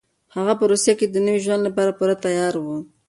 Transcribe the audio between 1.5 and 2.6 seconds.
لپاره پوره تيار